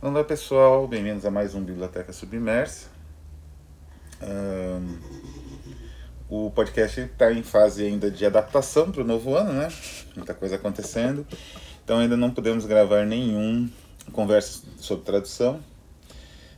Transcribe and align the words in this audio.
Olá 0.00 0.22
pessoal, 0.22 0.86
bem-vindos 0.86 1.26
a 1.26 1.30
mais 1.30 1.56
um 1.56 1.60
Biblioteca 1.60 2.12
Submersa. 2.12 2.86
Um, 4.22 4.96
o 6.28 6.52
podcast 6.52 7.00
está 7.00 7.32
em 7.32 7.42
fase 7.42 7.84
ainda 7.84 8.08
de 8.08 8.24
adaptação 8.24 8.92
para 8.92 9.02
o 9.02 9.04
novo 9.04 9.34
ano, 9.34 9.54
né? 9.54 9.68
Muita 10.14 10.34
coisa 10.34 10.54
acontecendo. 10.54 11.26
Então 11.82 11.98
ainda 11.98 12.16
não 12.16 12.30
podemos 12.30 12.64
gravar 12.64 13.04
nenhum 13.04 13.68
conversa 14.12 14.62
sobre 14.76 15.04
tradução. 15.04 15.58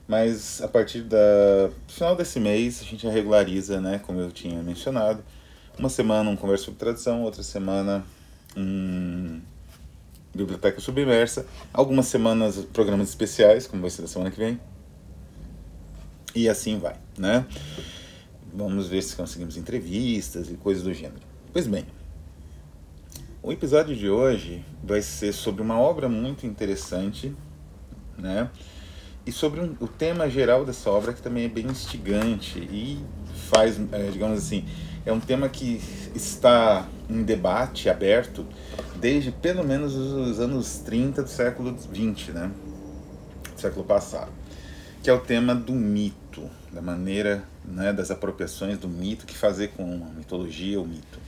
Mas 0.07 0.61
a 0.61 0.68
partir 0.68 1.00
da 1.00 1.70
final 1.88 2.14
desse 2.14 2.38
mês 2.38 2.82
a 2.82 2.84
gente 2.84 3.07
regulariza, 3.09 3.80
né? 3.80 4.02
Como 4.04 4.20
eu 4.20 4.30
tinha 4.30 4.62
mencionado. 4.62 5.25
Uma 5.79 5.88
semana 5.88 6.29
um 6.29 6.36
conversa 6.36 6.66
sobre 6.66 6.79
tradução, 6.79 7.22
outra 7.22 7.43
semana 7.43 8.04
um 8.54 9.41
Biblioteca 10.34 10.80
Submersa. 10.80 11.46
Algumas 11.72 12.06
semanas 12.06 12.56
programas 12.72 13.08
especiais, 13.08 13.66
como 13.66 13.82
vai 13.82 13.90
ser 13.90 14.02
da 14.02 14.08
semana 14.08 14.30
que 14.30 14.38
vem. 14.38 14.60
E 16.34 16.48
assim 16.48 16.79
vai, 16.79 16.96
né? 17.18 17.44
Vamos 18.52 18.88
ver 18.88 19.02
se 19.02 19.16
conseguimos 19.16 19.57
entrevistas 19.57 20.50
e 20.50 20.54
coisas 20.54 20.82
do 20.82 20.93
gênero. 20.94 21.22
Pois 21.52 21.66
bem, 21.66 21.85
o 23.43 23.50
episódio 23.50 23.96
de 23.96 24.08
hoje 24.08 24.64
vai 24.82 25.02
ser 25.02 25.32
sobre 25.32 25.62
uma 25.62 25.79
obra 25.79 26.08
muito 26.08 26.46
interessante, 26.46 27.35
né? 28.16 28.50
E 29.26 29.32
sobre 29.32 29.60
um, 29.60 29.74
o 29.80 29.88
tema 29.88 30.29
geral 30.29 30.64
dessa 30.64 30.90
obra 30.90 31.12
que 31.12 31.22
também 31.22 31.44
é 31.44 31.49
bem 31.49 31.66
instigante 31.66 32.58
e 32.58 33.05
faz, 33.48 33.80
é, 33.92 34.10
digamos 34.10 34.38
assim, 34.38 34.64
é 35.05 35.12
um 35.12 35.20
tema 35.20 35.48
que 35.48 35.80
está 36.14 36.86
em 37.11 37.23
debate 37.23 37.91
aberto 37.91 38.47
desde 38.97 39.33
pelo 39.33 39.64
menos 39.64 39.95
os 39.95 40.39
anos 40.41 40.78
30 40.78 41.23
do 41.23 41.28
século 41.28 41.77
20, 41.91 42.33
né? 42.33 42.50
Do 43.55 43.61
século 43.61 43.84
passado. 43.84 44.31
Que 45.03 45.11
é 45.11 45.12
o 45.12 45.19
tema 45.19 45.55
do 45.55 45.73
mito, 45.73 46.48
da 46.70 46.81
maneira, 46.81 47.42
né, 47.64 47.92
das 47.92 48.11
apropriações 48.11 48.78
do 48.78 48.89
mito, 48.89 49.27
que 49.27 49.36
fazer 49.36 49.69
com 49.69 49.83
a 49.83 50.14
mitologia, 50.14 50.80
o 50.80 50.86
mito. 50.86 51.19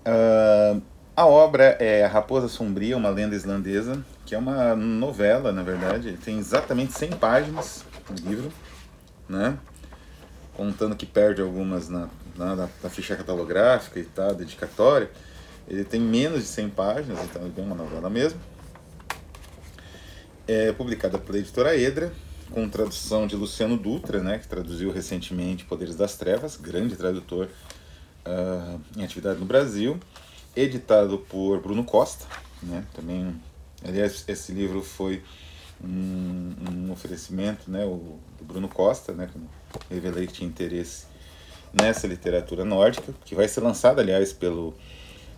Uh, 0.00 0.80
a 1.16 1.26
obra 1.26 1.76
é 1.80 2.04
A 2.04 2.08
Raposa 2.08 2.48
Sombria, 2.48 2.96
uma 2.96 3.08
lenda 3.08 3.34
islandesa, 3.34 4.04
que 4.24 4.34
é 4.34 4.38
uma 4.38 4.76
novela, 4.76 5.52
na 5.52 5.62
verdade, 5.62 6.16
tem 6.24 6.38
exatamente 6.38 6.92
100 6.92 7.10
páginas 7.12 7.84
no 8.08 8.28
livro, 8.28 8.52
né? 9.28 9.58
Contando 10.60 10.94
que 10.94 11.06
perde 11.06 11.40
algumas 11.40 11.88
na, 11.88 12.10
na, 12.36 12.54
na 12.54 12.90
ficha 12.90 13.16
catalográfica 13.16 13.98
e 13.98 14.04
tal, 14.04 14.34
dedicatória 14.34 15.10
ele 15.66 15.84
tem 15.84 15.98
menos 16.00 16.40
de 16.40 16.48
100 16.48 16.70
páginas, 16.70 17.18
então 17.24 17.46
é 17.46 17.48
bem 17.48 17.64
uma 17.64 17.76
novela 17.76 18.10
mesmo. 18.10 18.38
É 20.46 20.70
publicada 20.72 21.16
pela 21.16 21.38
editora 21.38 21.74
Edra, 21.78 22.12
com 22.50 22.68
tradução 22.68 23.24
de 23.24 23.36
Luciano 23.36 23.76
Dutra, 23.76 24.20
né, 24.20 24.38
que 24.38 24.48
traduziu 24.48 24.90
recentemente 24.90 25.64
Poderes 25.64 25.94
das 25.94 26.16
Trevas, 26.16 26.56
grande 26.56 26.94
tradutor 26.94 27.48
uh, 28.26 28.80
em 28.96 29.04
atividade 29.04 29.38
no 29.38 29.46
Brasil. 29.46 29.98
Editado 30.54 31.18
por 31.18 31.60
Bruno 31.60 31.84
Costa, 31.84 32.26
né, 32.60 32.84
também. 32.92 33.40
Aliás, 33.82 34.24
esse 34.26 34.50
livro 34.50 34.82
foi 34.82 35.22
um, 35.82 36.52
um 36.68 36.90
oferecimento 36.92 37.70
né, 37.70 37.84
o, 37.84 38.18
do 38.36 38.44
Bruno 38.44 38.68
Costa, 38.68 39.12
né, 39.12 39.30
que 39.32 39.38
revelei 39.90 40.26
que 40.26 40.32
tinha 40.34 40.48
interesse 40.48 41.06
nessa 41.72 42.06
literatura 42.06 42.64
nórdica, 42.64 43.14
que 43.24 43.34
vai 43.34 43.46
ser 43.46 43.60
lançada, 43.60 44.00
aliás, 44.00 44.32
pelo 44.32 44.74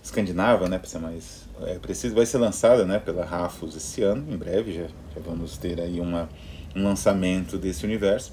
escandinava, 0.03 0.69
né, 0.69 0.79
para 0.79 0.89
ser 0.89 0.99
mais 0.99 1.45
é, 1.63 1.79
preciso, 1.79 2.15
vai 2.15 2.27
ser 2.27 2.39
lançada, 2.39 2.85
né, 2.85 2.99
pela 2.99 3.25
Rafus 3.25 3.77
esse 3.77 4.03
ano, 4.03 4.33
em 4.33 4.37
breve 4.37 4.73
já, 4.73 4.83
já 4.83 5.21
vamos 5.25 5.57
ter 5.57 5.81
aí 5.81 6.01
uma, 6.01 6.29
um 6.75 6.83
lançamento 6.83 7.57
desse 7.57 7.85
universo. 7.85 8.33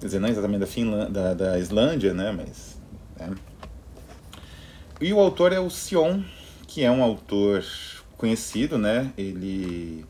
Quer 0.00 0.06
dizer, 0.06 0.18
não 0.18 0.28
exatamente 0.28 0.60
da, 0.60 0.66
Finlândia, 0.66 1.10
da, 1.10 1.34
da 1.34 1.58
Islândia, 1.58 2.12
né, 2.12 2.32
mas... 2.32 2.76
Né. 3.18 3.34
E 5.00 5.12
o 5.12 5.20
autor 5.20 5.52
é 5.52 5.60
o 5.60 5.70
Sion, 5.70 6.22
que 6.66 6.82
é 6.82 6.90
um 6.90 7.02
autor 7.02 7.64
conhecido, 8.16 8.78
né, 8.78 9.12
ele 9.16 10.04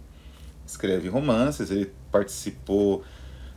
escreve 0.67 1.09
romances, 1.09 1.71
ele 1.71 1.93
participou 2.11 3.05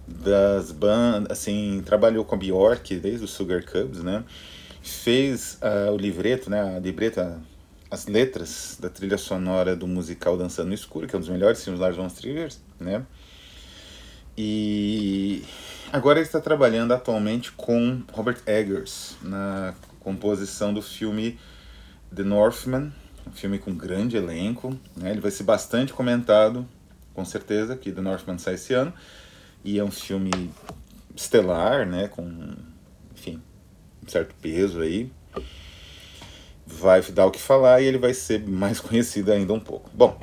das 0.07 0.71
bandas, 0.71 1.31
assim, 1.31 1.81
trabalhou 1.85 2.23
com 2.23 2.35
a 2.35 2.37
Bjork 2.37 2.95
desde 2.97 3.25
o 3.25 3.27
Sugar 3.27 3.63
Cubs, 3.65 4.03
né, 4.03 4.23
fez 4.81 5.57
uh, 5.61 5.91
o 5.91 5.97
livreto, 5.97 6.49
né, 6.49 6.75
a 6.75 6.79
libreta, 6.79 7.41
as 7.89 8.07
letras 8.07 8.77
da 8.79 8.89
trilha 8.89 9.17
sonora 9.17 9.75
do 9.75 9.87
musical 9.87 10.37
Dançando 10.37 10.69
no 10.69 10.73
Escuro, 10.73 11.07
que 11.07 11.15
é 11.15 11.17
um 11.17 11.21
dos 11.21 11.29
melhores 11.29 11.63
filmes 11.63 11.79
Lars 11.79 11.95
von 11.95 12.07
Trier, 12.07 12.51
né? 12.79 13.05
E 14.37 15.43
agora 15.93 16.19
ele 16.19 16.25
está 16.25 16.41
trabalhando 16.41 16.93
atualmente 16.93 17.53
com 17.53 18.01
Robert 18.11 18.39
Eggers 18.45 19.15
na 19.21 19.73
composição 20.01 20.73
do 20.73 20.81
filme 20.81 21.39
The 22.13 22.23
Northman, 22.23 22.91
um 23.25 23.31
filme 23.31 23.57
com 23.57 23.73
grande 23.73 24.17
elenco, 24.17 24.77
né? 24.95 25.11
Ele 25.11 25.21
vai 25.21 25.31
ser 25.31 25.43
bastante 25.43 25.93
comentado, 25.93 26.67
com 27.13 27.23
certeza, 27.23 27.77
que 27.77 27.91
The 27.91 28.01
Northman 28.01 28.37
sai 28.37 28.55
esse 28.55 28.73
ano, 28.73 28.93
e 29.65 29.79
é 29.79 29.83
um 29.83 29.89
filme 29.89 30.51
estelar, 31.15 31.87
né, 31.87 32.07
com 32.07 32.55
enfim, 33.15 33.41
um 34.05 34.07
certo 34.07 34.35
peso 34.39 34.79
aí, 34.79 35.11
vai 36.65 37.01
dar 37.01 37.25
o 37.25 37.31
que 37.31 37.41
falar 37.41 37.81
e 37.81 37.85
ele 37.85 37.97
vai 37.97 38.13
ser 38.13 38.47
mais 38.47 38.79
conhecido 38.81 39.31
ainda 39.31 39.51
um 39.51 39.59
pouco. 39.59 39.89
Bom, 39.91 40.19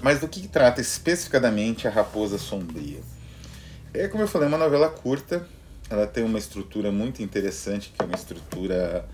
mas 0.00 0.20
do 0.20 0.28
que 0.28 0.46
trata 0.46 0.80
especificadamente 0.80 1.88
a 1.88 1.90
Raposa 1.90 2.38
Sombria? 2.38 3.00
É, 3.92 4.06
como 4.06 4.22
eu 4.22 4.28
falei, 4.28 4.46
uma 4.46 4.58
novela 4.58 4.88
curta, 4.90 5.44
ela 5.90 6.06
tem 6.06 6.22
uma 6.22 6.38
estrutura 6.38 6.92
muito 6.92 7.22
interessante, 7.22 7.92
que 7.96 8.00
é 8.00 8.04
uma 8.04 8.14
estrutura 8.14 9.08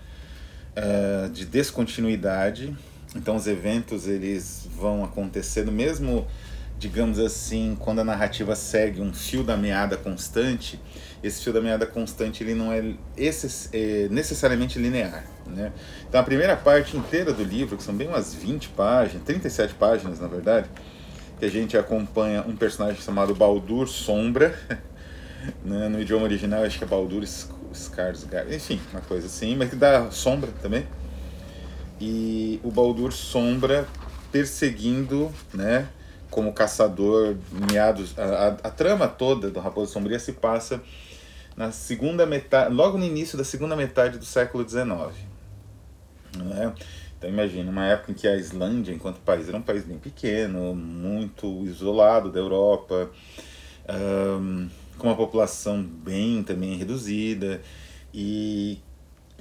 uh, 0.77 1.29
de 1.29 1.45
descontinuidade, 1.45 2.75
então 3.15 3.35
os 3.35 3.47
eventos 3.47 4.07
eles 4.07 4.67
vão 4.75 5.03
acontecendo 5.03 5.71
mesmo 5.71 6.27
digamos 6.83 7.17
assim, 7.17 7.77
quando 7.79 7.99
a 7.99 8.03
narrativa 8.03 8.57
segue 8.57 8.99
um 8.99 9.13
fio 9.13 9.41
da 9.41 9.55
meada 9.55 9.95
constante, 9.95 10.77
esse 11.23 11.41
fio 11.41 11.53
da 11.53 11.61
meada 11.61 11.85
constante 11.85 12.43
ele 12.43 12.53
não 12.53 12.73
é, 12.73 12.93
esse, 13.15 13.69
é 13.71 14.09
necessariamente 14.09 14.77
linear. 14.77 15.25
Né? 15.47 15.71
Então 16.09 16.19
a 16.19 16.23
primeira 16.25 16.57
parte 16.57 16.97
inteira 16.97 17.31
do 17.31 17.41
livro, 17.41 17.77
que 17.77 17.83
são 17.83 17.95
bem 17.95 18.09
umas 18.09 18.33
20 18.33 18.67
páginas, 18.69 19.23
37 19.23 19.75
páginas 19.75 20.19
na 20.19 20.27
verdade, 20.27 20.69
que 21.39 21.45
a 21.45 21.49
gente 21.49 21.77
acompanha 21.77 22.43
um 22.45 22.53
personagem 22.53 23.01
chamado 23.01 23.33
Baldur 23.33 23.87
Sombra, 23.87 24.53
né? 25.63 25.87
no 25.87 26.01
idioma 26.01 26.25
original 26.25 26.65
acho 26.65 26.77
que 26.77 26.83
é 26.83 26.87
Baldur 26.87 27.23
Skarsgård, 27.23 28.53
enfim, 28.53 28.81
uma 28.91 28.99
coisa 28.99 29.27
assim, 29.27 29.55
mas 29.55 29.69
que 29.69 29.77
dá 29.77 30.11
sombra 30.11 30.51
também. 30.61 30.85
E 32.01 32.59
o 32.61 32.69
Baldur 32.69 33.13
Sombra 33.13 33.87
perseguindo, 34.33 35.31
né, 35.53 35.87
como 36.33 36.51
caçador, 36.51 37.37
meados. 37.71 38.17
A, 38.17 38.23
a, 38.23 38.47
a, 38.47 38.71
trama 38.71 39.07
toda 39.07 39.51
do 39.51 39.59
Raposa 39.59 39.93
Sombria 39.93 40.17
se 40.17 40.33
passa 40.33 40.81
na 41.55 41.71
segunda 41.71 42.25
metade, 42.25 42.73
logo 42.73 42.97
no 42.97 43.05
início 43.05 43.37
da 43.37 43.43
segunda 43.43 43.75
metade 43.75 44.17
do 44.17 44.25
século 44.25 44.67
XIX. 44.67 44.85
Né? 46.35 46.73
Então 47.17 47.29
imagina, 47.29 47.69
uma 47.69 47.85
época 47.85 48.11
em 48.11 48.15
que 48.15 48.27
a 48.27 48.35
Islândia, 48.35 48.91
enquanto 48.91 49.19
país, 49.19 49.47
era 49.47 49.55
um 49.55 49.61
país 49.61 49.85
bem 49.85 49.99
pequeno, 49.99 50.75
muito 50.75 51.63
isolado 51.65 52.31
da 52.31 52.39
Europa, 52.39 53.11
um, 53.87 54.67
com 54.97 55.07
uma 55.07 55.15
população 55.15 55.83
bem 55.83 56.41
também 56.41 56.75
reduzida 56.75 57.61
e 58.11 58.79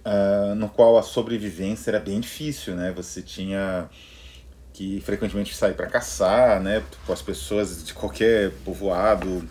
uh, 0.05 0.55
no 0.55 0.69
qual 0.69 0.99
a 0.99 1.03
sobrevivência 1.03 1.91
era 1.91 1.99
bem 1.99 2.21
difícil, 2.21 2.75
né? 2.75 2.93
Você 2.95 3.23
tinha 3.23 3.89
que 4.73 5.01
frequentemente 5.01 5.55
sai 5.55 5.75
para 5.75 5.87
caçar, 5.87 6.61
né, 6.61 6.83
com 7.07 7.13
as 7.13 7.23
pessoas 7.23 7.85
de 7.85 7.93
qualquer 7.93 8.51
povoado. 8.65 9.47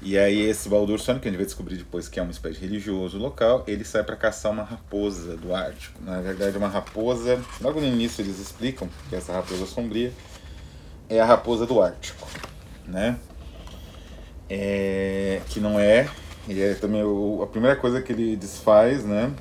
E 0.00 0.18
aí 0.18 0.42
esse 0.42 0.68
Baldur 0.68 0.98
Sonic, 0.98 1.22
que 1.22 1.28
a 1.28 1.30
gente 1.30 1.38
vai 1.38 1.46
descobrir 1.46 1.76
depois 1.76 2.08
que 2.08 2.18
é 2.20 2.22
uma 2.22 2.32
espécie 2.32 2.60
religioso 2.60 3.16
local, 3.16 3.64
ele 3.66 3.84
sai 3.84 4.02
para 4.02 4.16
caçar 4.16 4.52
uma 4.52 4.62
raposa 4.62 5.36
do 5.36 5.54
Ártico. 5.54 5.98
Na 6.02 6.20
verdade, 6.20 6.58
uma 6.58 6.68
raposa, 6.68 7.42
logo 7.60 7.80
no 7.80 7.86
início 7.86 8.22
eles 8.22 8.38
explicam 8.38 8.88
que 9.08 9.16
essa 9.16 9.32
raposa 9.32 9.66
sombria 9.66 10.12
é 11.08 11.20
a 11.20 11.24
raposa 11.24 11.66
do 11.66 11.80
Ártico, 11.80 12.28
né? 12.86 13.18
É, 14.48 15.40
que 15.48 15.58
não 15.58 15.80
é, 15.80 16.08
e 16.46 16.60
é 16.60 16.74
também 16.74 17.02
o, 17.02 17.42
a 17.42 17.46
primeira 17.46 17.76
coisa 17.76 18.02
que 18.02 18.12
ele 18.12 18.36
desfaz, 18.36 19.04
né? 19.04 19.32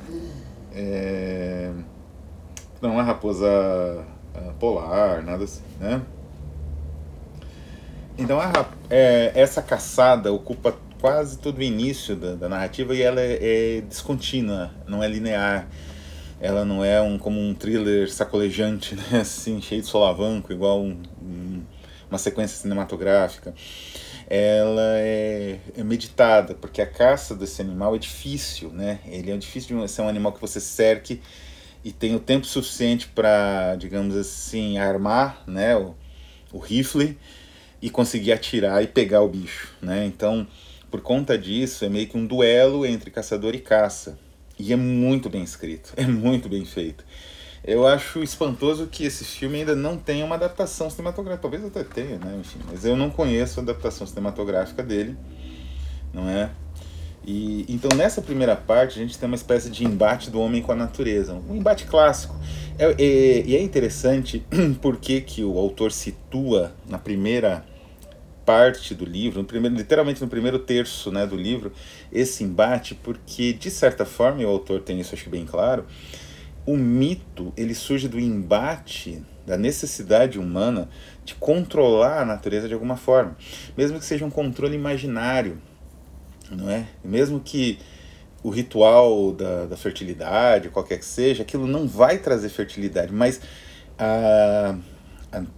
É, 0.74 1.72
não 2.82 2.98
é 2.98 3.02
a 3.02 3.04
raposa 3.04 4.06
polar, 4.60 5.24
nada 5.24 5.44
assim, 5.44 5.64
né? 5.80 6.02
Então 8.18 8.40
a, 8.40 8.52
é, 8.90 9.32
essa 9.36 9.62
caçada 9.62 10.32
ocupa 10.32 10.76
quase 11.02 11.38
todo 11.38 11.58
o 11.58 11.62
início 11.62 12.16
da, 12.16 12.36
da 12.36 12.48
narrativa 12.48 12.96
e 12.96 13.02
ela 13.02 13.20
é, 13.20 13.40
é, 13.42 13.82
descontínua, 13.82 14.72
não 14.88 15.04
é 15.04 15.08
linear. 15.08 15.68
Ela 16.40 16.64
não 16.66 16.84
é 16.84 17.02
um, 17.02 17.18
como 17.18 17.40
um 17.40 17.54
thriller 17.54 18.12
sacolejante, 18.12 18.96
né? 19.12 19.22
assim, 19.22 19.62
cheio 19.62 19.82
de 19.82 19.88
solavanco, 19.88 20.54
igual 20.54 20.82
um, 20.82 21.02
um, 21.22 21.64
uma 22.10 22.18
sequência 22.18 22.58
cinematográfica, 22.58 23.54
ela 24.28 24.98
é, 24.98 25.60
é, 25.76 25.84
meditada, 25.84 26.54
porque 26.54 26.82
a 26.82 26.86
caça 26.86 27.36
desse 27.36 27.62
animal 27.62 27.96
é 27.96 27.98
difícil, 27.98 28.70
né? 28.70 29.00
Ele 29.06 29.32
é 29.32 29.38
difícil 29.38 29.80
de 29.80 29.92
ser 29.92 30.02
um 30.04 30.08
animal 30.08 30.32
que 30.32 30.40
você 30.40 30.60
cerque 30.60 31.22
e 31.84 31.92
tem 31.92 32.16
o 32.16 32.20
tempo 32.20 32.46
suficiente 32.46 33.08
para, 33.08 33.76
digamos 33.76 34.16
assim, 34.16 34.78
armar, 34.78 35.44
né, 35.46 35.76
o, 35.76 35.96
o 36.52 36.60
rifle 36.60 37.18
e 37.82 37.90
conseguir 37.90 38.32
atirar 38.32 38.82
e 38.82 38.88
pegar 38.88 39.22
o 39.22 39.28
bicho, 39.28 39.74
né? 39.82 40.06
Então, 40.06 40.48
por 40.90 41.02
conta 41.02 41.38
disso, 41.38 41.84
é 41.84 41.90
meio 41.90 42.08
que 42.08 42.18
um 42.18 42.26
duelo 42.26 42.86
entre 42.86 43.12
caçador 43.12 43.54
e 43.56 43.60
caça. 43.60 44.18
E 44.58 44.72
é 44.72 44.76
muito 44.76 45.30
bem 45.30 45.44
escrito, 45.44 45.92
é 45.98 46.06
muito 46.06 46.48
bem 46.48 46.64
feito. 46.64 47.04
Eu 47.64 47.88
acho 47.88 48.22
espantoso 48.22 48.88
que 48.88 49.06
esse 49.06 49.24
filme 49.24 49.60
ainda 49.60 49.76
não 49.76 49.98
tenha 49.98 50.26
uma 50.26 50.36
adaptação 50.36 50.90
cinematográfica. 50.90 51.42
Talvez 51.42 51.66
até 51.66 51.84
tenha, 51.84 52.18
né? 52.20 52.38
Enfim, 52.40 52.60
mas 52.70 52.86
eu 52.86 52.96
não 52.96 53.10
conheço 53.10 53.60
a 53.60 53.64
adaptação 53.64 54.06
cinematográfica 54.06 54.84
dele, 54.84 55.18
não 56.14 56.30
é? 56.30 56.52
E 57.26 57.66
então 57.70 57.90
nessa 57.96 58.22
primeira 58.22 58.56
parte 58.56 59.00
a 59.00 59.02
gente 59.02 59.18
tem 59.18 59.28
uma 59.28 59.36
espécie 59.36 59.70
de 59.70 59.86
embate 59.86 60.30
do 60.30 60.40
homem 60.40 60.62
com 60.62 60.72
a 60.72 60.76
natureza, 60.76 61.34
um 61.50 61.56
embate 61.56 61.86
clássico. 61.86 62.36
É, 62.78 62.86
é, 62.92 63.46
e 63.46 63.56
é 63.56 63.62
interessante 63.62 64.46
porque 64.82 65.22
que 65.22 65.44
o 65.44 65.58
autor 65.58 65.92
situa 65.92 66.74
na 66.88 66.98
primeira 66.98 67.64
parte 68.46 68.94
do 68.94 69.06
livro, 69.06 69.40
no 69.40 69.46
primeiro, 69.46 69.76
literalmente 69.76 70.22
no 70.22 70.28
primeiro 70.28 70.60
terço 70.60 71.12
né, 71.12 71.26
do 71.26 71.36
livro, 71.36 71.72
esse 72.12 72.44
embate, 72.44 72.96
porque 72.96 73.54
de 73.54 73.72
certa 73.72 74.06
forma, 74.06 74.42
e 74.42 74.46
o 74.46 74.50
autor 74.50 74.82
tem 74.82 75.00
isso 75.00 75.16
acho 75.16 75.24
que 75.24 75.30
bem 75.30 75.46
claro, 75.46 75.86
o 76.66 76.78
mito 76.78 77.54
ele 77.56 77.74
surge 77.74 78.08
do 78.08 78.20
embate 78.20 79.22
da 79.46 79.58
necessidade 79.58 80.40
humana 80.40 80.90
de 81.26 81.36
controlar 81.36 82.22
a 82.22 82.26
natureza 82.26 82.68
de 82.68 82.74
alguma 82.74 82.96
forma, 82.96 83.36
mesmo 83.78 84.00
que 84.00 84.06
seja 84.06 84.26
um 84.26 84.30
controle 84.30 84.76
imaginário, 84.76 85.58
não 86.56 86.70
é? 86.70 86.86
Mesmo 87.04 87.40
que 87.40 87.80
o 88.44 88.50
ritual 88.50 89.32
da, 89.32 89.66
da 89.66 89.78
fertilidade, 89.78 90.70
qualquer 90.70 91.00
que 91.00 91.06
seja, 91.06 91.44
aquilo 91.44 91.66
não 91.66 91.88
vai 91.88 92.18
trazer 92.18 92.50
fertilidade, 92.50 93.14
mas 93.14 93.40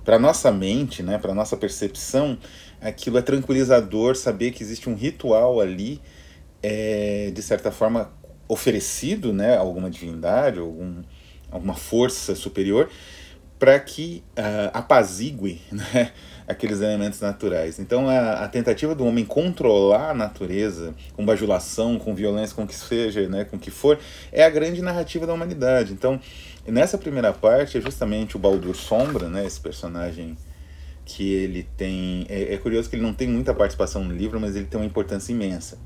para 0.03 0.19
nossa 0.19 0.51
mente, 0.51 1.01
né, 1.01 1.18
para 1.18 1.33
nossa 1.33 1.57
percepção, 1.57 2.38
aquilo 2.80 3.18
é 3.18 3.21
tranquilizador 3.21 4.15
saber 4.15 4.51
que 4.51 4.62
existe 4.62 4.89
um 4.89 4.95
ritual 4.95 5.59
ali, 5.59 6.00
é, 6.62 7.31
de 7.33 7.41
certa 7.41 7.71
forma 7.71 8.12
oferecido, 8.48 9.33
né, 9.33 9.57
a 9.57 9.59
alguma 9.59 9.89
divindade, 9.89 10.59
algum, 10.59 11.01
alguma 11.51 11.74
força 11.74 12.36
superior, 12.36 12.89
para 13.57 13.80
que 13.80 14.24
uh, 14.38 14.69
apazigue 14.74 15.62
né, 15.71 16.12
aqueles 16.47 16.80
elementos 16.81 17.19
naturais. 17.19 17.80
Então, 17.80 18.07
a, 18.07 18.44
a, 18.44 18.47
tentativa 18.47 18.94
do 18.94 19.06
homem 19.06 19.25
controlar 19.25 20.12
a 20.12 20.13
natureza 20.13 20.94
com 21.13 21.25
bajulação, 21.25 21.97
com 21.97 22.13
violência, 22.13 22.56
com 22.56 22.63
o 22.63 22.68
que 22.68 22.75
seja, 22.75 23.27
né, 23.27 23.45
com 23.45 23.57
o 23.57 23.59
que 23.59 23.71
for, 23.71 23.97
é 24.31 24.44
a 24.44 24.50
grande 24.50 24.81
narrativa 24.81 25.25
da 25.25 25.33
humanidade. 25.33 25.94
Então, 25.94 26.19
nessa 26.68 26.97
primeira 26.97 27.33
parte, 27.33 27.77
é 27.77 27.81
justamente 27.81 28.36
o 28.36 28.39
Baldur 28.39 28.75
Sombra, 28.75 29.27
né, 29.27 29.45
esse 29.45 29.59
personagem 29.59 30.38
que 31.03 31.33
ele 31.33 31.68
tem. 31.77 32.25
É, 32.30 32.53
é 32.53 32.57
curioso 32.57 32.89
que 32.89 32.95
ele 32.95 33.03
não 33.03 33.13
tem 33.13 33.27
muita 33.27 33.53
participação 33.53 34.03
no 34.03 34.13
livro, 34.13 34.39
mas 34.39 34.56
ele 34.56 34.65
tem 34.65 34.80
uma 34.80 34.86
importância 34.86 35.31
imensa. 35.31 35.77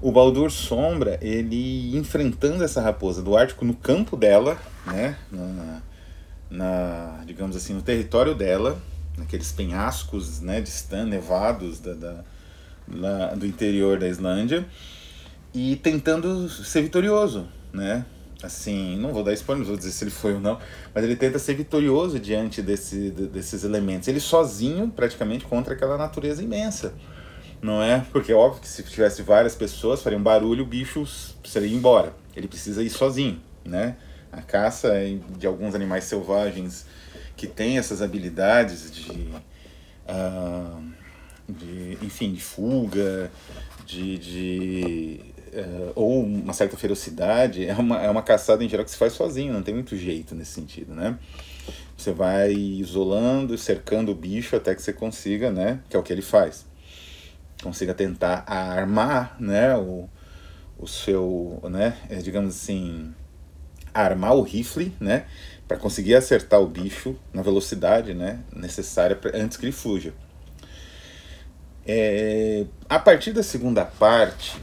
O 0.00 0.10
Baldur 0.10 0.50
Sombra, 0.50 1.18
ele 1.20 1.96
enfrentando 1.96 2.64
essa 2.64 2.80
raposa 2.80 3.22
do 3.22 3.36
Ártico 3.36 3.64
no 3.64 3.74
campo 3.74 4.16
dela, 4.16 4.58
né, 4.86 5.16
na, 5.30 5.82
na 6.50 7.24
digamos 7.26 7.54
assim, 7.54 7.74
no 7.74 7.82
território 7.82 8.34
dela, 8.34 8.80
naqueles 9.16 9.52
penhascos, 9.52 10.40
né, 10.40 10.60
distantes, 10.60 11.08
nevados 11.08 11.80
da, 11.80 11.94
da, 11.94 13.34
do 13.34 13.46
interior 13.46 13.98
da 13.98 14.08
Islândia, 14.08 14.66
e 15.52 15.76
tentando 15.76 16.48
ser 16.48 16.82
vitorioso, 16.82 17.46
né, 17.72 18.04
assim, 18.42 18.96
não 18.98 19.12
vou 19.12 19.22
dar 19.22 19.32
spoiler, 19.34 19.60
não 19.60 19.68
vou 19.68 19.76
dizer 19.76 19.90
se 19.90 20.04
ele 20.04 20.10
foi 20.10 20.34
ou 20.34 20.40
não, 20.40 20.58
mas 20.94 21.04
ele 21.04 21.16
tenta 21.16 21.38
ser 21.38 21.54
vitorioso 21.54 22.18
diante 22.18 22.62
desse, 22.62 23.10
desses 23.10 23.64
elementos. 23.64 24.08
Ele 24.08 24.20
sozinho, 24.20 24.88
praticamente, 24.88 25.44
contra 25.44 25.74
aquela 25.74 25.98
natureza 25.98 26.42
imensa 26.42 26.94
não 27.62 27.82
é? 27.82 28.04
Porque 28.10 28.32
é 28.32 28.34
óbvio 28.34 28.62
que 28.62 28.68
se 28.68 28.82
tivesse 28.82 29.22
várias 29.22 29.54
pessoas, 29.54 30.02
faria 30.02 30.18
um 30.18 30.22
barulho, 30.22 30.64
o 30.64 30.66
bicho 30.66 31.06
seria 31.44 31.74
embora. 31.74 32.14
Ele 32.34 32.48
precisa 32.48 32.82
ir 32.82 32.90
sozinho, 32.90 33.40
né? 33.64 33.96
A 34.32 34.40
caça 34.40 34.88
é 34.88 35.18
de 35.36 35.46
alguns 35.46 35.74
animais 35.74 36.04
selvagens 36.04 36.86
que 37.40 37.46
têm 37.46 37.78
essas 37.78 38.02
habilidades 38.02 38.90
de, 38.90 39.10
uh, 40.08 40.92
de 41.48 41.96
enfim, 42.02 42.32
de 42.32 42.40
fuga, 42.40 43.30
de, 43.86 44.18
de 44.18 45.20
uh, 45.54 45.92
ou 45.94 46.22
uma 46.22 46.52
certa 46.52 46.76
ferocidade, 46.76 47.66
é 47.66 47.74
uma, 47.74 48.02
é 48.02 48.10
uma 48.10 48.22
caçada 48.22 48.62
em 48.62 48.68
geral 48.68 48.84
que 48.84 48.90
se 48.90 48.96
faz 48.96 49.14
sozinho, 49.14 49.52
não 49.52 49.62
tem 49.62 49.74
muito 49.74 49.96
jeito 49.96 50.34
nesse 50.34 50.52
sentido, 50.52 50.94
né? 50.94 51.18
Você 51.96 52.12
vai 52.12 52.52
isolando, 52.52 53.56
cercando 53.56 54.12
o 54.12 54.14
bicho 54.14 54.56
até 54.56 54.74
que 54.74 54.82
você 54.82 54.92
consiga, 54.92 55.50
né? 55.50 55.80
Que 55.88 55.96
é 55.96 55.98
o 55.98 56.02
que 56.02 56.12
ele 56.12 56.22
faz 56.22 56.68
consiga 57.62 57.94
tentar 57.94 58.44
armar 58.46 59.36
né, 59.38 59.76
o, 59.76 60.08
o 60.78 60.86
seu, 60.86 61.60
né, 61.70 61.96
é, 62.08 62.16
digamos 62.16 62.56
assim, 62.56 63.14
armar 63.92 64.34
o 64.34 64.42
rifle, 64.42 64.92
né, 64.98 65.26
para 65.70 65.76
conseguir 65.76 66.16
acertar 66.16 66.60
o 66.60 66.66
bicho 66.66 67.14
na 67.32 67.42
velocidade, 67.42 68.12
né, 68.12 68.40
necessária 68.52 69.14
pra, 69.14 69.30
antes 69.40 69.56
que 69.56 69.66
ele 69.66 69.72
fuja. 69.72 70.12
É, 71.86 72.66
a 72.88 72.98
partir 72.98 73.32
da 73.32 73.40
segunda 73.44 73.84
parte 73.84 74.60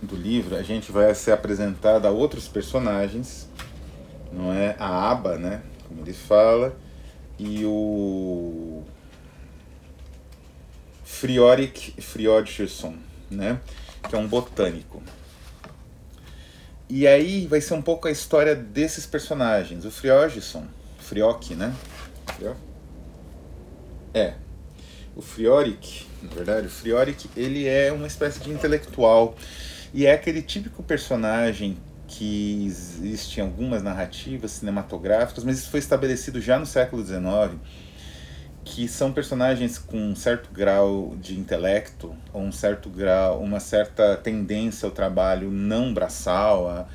do 0.00 0.14
livro, 0.14 0.54
a 0.54 0.62
gente 0.62 0.92
vai 0.92 1.12
ser 1.16 1.32
apresentado 1.32 2.06
a 2.06 2.12
outros 2.12 2.46
personagens, 2.46 3.48
não 4.32 4.52
é? 4.52 4.76
A 4.78 5.10
Aba, 5.10 5.36
né, 5.36 5.62
como 5.88 6.00
ele 6.02 6.12
fala, 6.12 6.76
e 7.36 7.64
o 7.64 8.84
Friorik 11.02 12.00
Friodgerson, 12.00 12.94
né? 13.28 13.58
que 14.08 14.14
é 14.14 14.18
um 14.18 14.28
botânico. 14.28 15.02
E 16.90 17.06
aí 17.06 17.46
vai 17.46 17.60
ser 17.60 17.74
um 17.74 17.82
pouco 17.82 18.08
a 18.08 18.10
história 18.10 18.52
desses 18.52 19.06
personagens. 19.06 19.84
O 19.84 19.92
Friodgerson, 19.92 20.66
Friok, 20.98 21.54
né? 21.54 21.72
É. 24.12 24.34
O 25.14 25.22
Friorik, 25.22 26.04
na 26.20 26.34
verdade, 26.34 26.66
o 26.66 26.70
Friorik, 26.70 27.30
ele 27.36 27.68
é 27.68 27.92
uma 27.92 28.08
espécie 28.08 28.40
de 28.40 28.50
intelectual. 28.50 29.36
E 29.94 30.04
é 30.04 30.12
aquele 30.12 30.42
típico 30.42 30.82
personagem 30.82 31.78
que 32.08 32.66
existe 32.66 33.38
em 33.38 33.44
algumas 33.44 33.84
narrativas 33.84 34.50
cinematográficas, 34.50 35.44
mas 35.44 35.58
isso 35.58 35.70
foi 35.70 35.78
estabelecido 35.78 36.40
já 36.40 36.58
no 36.58 36.66
século 36.66 37.06
XIX 37.06 37.54
que 38.64 38.86
são 38.86 39.12
personagens 39.12 39.78
com 39.78 39.96
um 39.96 40.14
certo 40.14 40.50
grau 40.52 41.16
de 41.20 41.38
intelecto 41.38 42.14
ou 42.32 42.42
um 42.42 42.52
certo 42.52 42.88
grau, 42.90 43.40
uma 43.40 43.60
certa 43.60 44.16
tendência 44.16 44.86
ao 44.86 44.92
trabalho 44.92 45.50
não 45.50 45.92
braçal, 45.94 46.68
a, 46.68 46.86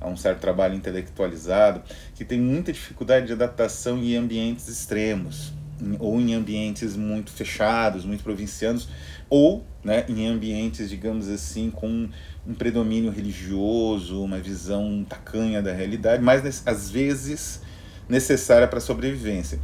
a 0.00 0.08
um 0.08 0.16
certo 0.16 0.40
trabalho 0.40 0.74
intelectualizado, 0.74 1.82
que 2.14 2.24
tem 2.24 2.40
muita 2.40 2.72
dificuldade 2.72 3.26
de 3.26 3.32
adaptação 3.32 3.98
em 3.98 4.16
ambientes 4.16 4.68
extremos 4.68 5.52
ou 5.98 6.20
em 6.20 6.34
ambientes 6.34 6.96
muito 6.96 7.30
fechados, 7.30 8.04
muito 8.04 8.24
provincianos, 8.24 8.88
ou 9.30 9.64
né, 9.84 10.04
em 10.08 10.26
ambientes, 10.26 10.88
digamos 10.90 11.28
assim, 11.28 11.70
com 11.70 12.08
um 12.46 12.54
predomínio 12.54 13.10
religioso, 13.10 14.22
uma 14.22 14.38
visão 14.38 15.04
tacanha 15.08 15.62
da 15.62 15.72
realidade, 15.72 16.22
mas 16.22 16.62
às 16.66 16.90
vezes 16.90 17.60
necessária 18.08 18.66
para 18.66 18.78
a 18.78 18.80
sobrevivência. 18.80 19.60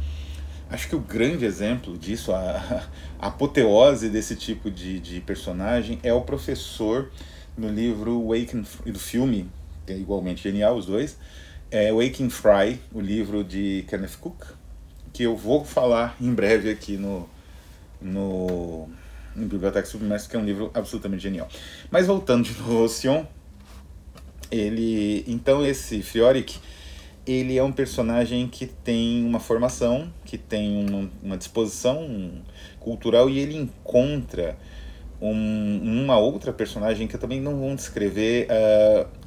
Acho 0.69 0.89
que 0.89 0.95
o 0.95 0.99
grande 0.99 1.45
exemplo 1.45 1.97
disso, 1.97 2.31
a, 2.31 2.87
a 3.19 3.27
apoteose 3.27 4.09
desse 4.09 4.35
tipo 4.35 4.71
de, 4.71 4.99
de 4.99 5.21
personagem 5.21 5.99
é 6.01 6.13
o 6.13 6.21
professor 6.21 7.11
no 7.57 7.69
livro 7.69 8.27
Waking, 8.27 8.65
do 8.85 8.99
filme, 8.99 9.49
que 9.85 9.93
é 9.93 9.97
igualmente 9.97 10.41
genial 10.41 10.75
os 10.75 10.85
dois, 10.85 11.17
é 11.71 11.91
Waking 11.91 12.29
Fry, 12.29 12.79
o 12.93 12.99
livro 12.99 13.43
de 13.43 13.85
Kenneth 13.87 14.17
Cook, 14.19 14.43
que 15.13 15.23
eu 15.23 15.35
vou 15.35 15.63
falar 15.63 16.15
em 16.19 16.33
breve 16.33 16.69
aqui 16.69 16.97
no, 16.97 17.29
no, 18.01 18.89
no 19.35 19.45
Biblioteca 19.47 19.87
Submersa, 19.87 20.27
que 20.27 20.35
é 20.35 20.39
um 20.39 20.45
livro 20.45 20.71
absolutamente 20.73 21.23
genial. 21.23 21.47
Mas 21.89 22.07
voltando 22.07 22.43
de 22.43 22.57
novo 22.57 22.79
ao 22.79 22.89
Sion, 22.89 23.23
ele, 24.51 25.23
então 25.27 25.65
esse 25.65 26.01
Fiorik, 26.01 26.59
ele 27.25 27.57
é 27.57 27.63
um 27.63 27.71
personagem 27.71 28.47
que 28.47 28.65
tem 28.65 29.25
uma 29.25 29.39
formação, 29.39 30.11
que 30.23 30.37
tem 30.37 30.85
uma, 30.87 31.09
uma 31.23 31.37
disposição 31.37 32.31
cultural 32.79 33.29
e 33.29 33.39
ele 33.39 33.57
encontra 33.57 34.57
um, 35.19 36.03
uma 36.03 36.17
outra 36.17 36.53
personagem 36.53 37.07
que 37.07 37.15
eu 37.15 37.19
também 37.19 37.41
não 37.41 37.55
vou 37.55 37.75
descrever. 37.75 38.47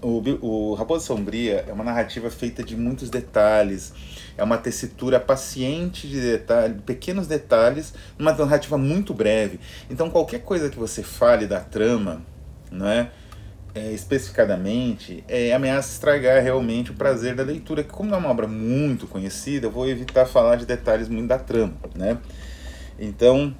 Uh, 0.03 0.07
o, 0.43 0.47
o 0.47 0.75
Raposa 0.75 1.07
Sombria 1.07 1.65
é 1.67 1.73
uma 1.73 1.85
narrativa 1.85 2.31
feita 2.31 2.63
de 2.63 2.77
muitos 2.77 3.11
detalhes, 3.11 3.93
é 4.37 4.45
uma 4.45 4.59
tessitura 4.59 5.19
paciente 5.19 6.07
de 6.07 6.21
detalhes, 6.21 6.77
pequenos 6.87 7.27
detalhes, 7.27 7.95
uma 8.19 8.33
narrativa 8.33 8.79
muito 8.79 9.13
breve. 9.13 9.59
Então, 9.91 10.11
qualquer 10.11 10.41
coisa 10.41 10.69
que 10.71 10.79
você 10.79 11.03
fale 11.03 11.47
da 11.47 11.61
trama, 11.61 12.23
não 12.71 12.87
é? 12.87 13.11
É, 13.75 13.93
especificadamente, 13.93 15.23
é, 15.29 15.53
ameaça 15.53 15.93
estragar 15.93 16.43
realmente 16.43 16.91
o 16.91 16.95
prazer 16.95 17.37
da 17.37 17.43
leitura, 17.43 17.85
que 17.85 17.91
como 17.91 18.15
é 18.15 18.19
uma 18.19 18.31
obra 18.31 18.49
muito 18.49 19.07
conhecida, 19.07 19.67
eu 19.67 19.71
vou 19.71 19.89
evitar 19.89 20.27
falar 20.27 20.57
de 20.57 20.67
detalhes 20.67 21.09
muito 21.09 21.29
da 21.29 21.39
trama, 21.39 21.75
né? 21.95 22.19
Então, 22.99 23.55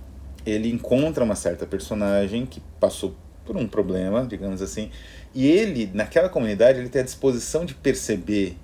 ele 0.45 0.71
encontra 0.71 1.23
uma 1.23 1.35
certa 1.35 1.67
personagem 1.67 2.47
que 2.47 2.61
passou 2.81 3.15
por 3.45 3.57
um 3.57 3.67
problema, 3.69 4.27
digamos 4.27 4.61
assim, 4.61 4.91
e 5.35 5.47
ele, 5.47 5.91
naquela 5.93 6.29
comunidade, 6.29 6.79
ele 6.79 6.89
tem 6.89 7.03
a 7.03 7.05
disposição 7.05 7.65
de 7.65 7.75
perceber, 7.75 8.57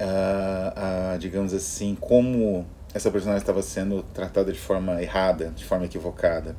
uh, 0.00 1.14
uh, 1.14 1.18
digamos 1.18 1.54
assim, 1.54 1.96
como 1.98 2.66
essa 2.92 3.10
personagem 3.10 3.40
estava 3.40 3.62
sendo 3.62 4.02
tratada 4.14 4.52
de 4.52 4.58
forma 4.58 5.02
errada, 5.02 5.52
de 5.56 5.64
forma 5.64 5.86
equivocada. 5.86 6.56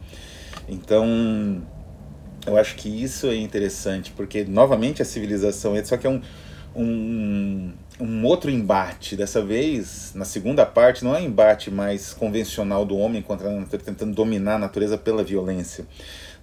Então, 0.67 1.61
eu 2.47 2.57
acho 2.57 2.75
que 2.75 2.89
isso 2.89 3.27
é 3.27 3.35
interessante, 3.35 4.11
porque, 4.11 4.43
novamente, 4.43 5.01
a 5.01 5.05
civilização, 5.05 5.73
só 5.83 5.97
que 5.97 6.07
é 6.07 6.09
um, 6.09 6.21
um, 6.75 7.73
um 7.99 8.25
outro 8.25 8.49
embate. 8.49 9.15
Dessa 9.15 9.41
vez, 9.41 10.13
na 10.15 10.25
segunda 10.25 10.65
parte, 10.65 11.03
não 11.03 11.15
é 11.15 11.19
um 11.19 11.25
embate 11.25 11.69
mais 11.69 12.13
convencional 12.13 12.85
do 12.85 12.97
homem 12.97 13.21
contra 13.21 13.49
a 13.49 13.51
natureza, 13.51 13.85
tentando 13.85 14.13
dominar 14.13 14.55
a 14.55 14.59
natureza 14.59 14.97
pela 14.97 15.23
violência. 15.23 15.85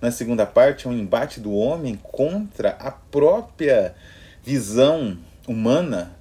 Na 0.00 0.10
segunda 0.10 0.44
parte, 0.44 0.86
é 0.86 0.90
um 0.90 0.92
embate 0.92 1.40
do 1.40 1.52
homem 1.54 1.98
contra 2.02 2.70
a 2.70 2.90
própria 2.90 3.94
visão 4.42 5.16
humana, 5.48 6.14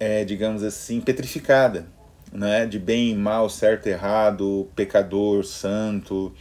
é, 0.00 0.24
digamos 0.24 0.62
assim, 0.62 1.00
petrificada, 1.00 1.86
né? 2.32 2.66
de 2.66 2.78
bem 2.78 3.10
e 3.12 3.14
mal, 3.14 3.48
certo 3.48 3.86
e 3.86 3.90
errado, 3.90 4.68
pecador, 4.74 5.44
santo 5.44 6.34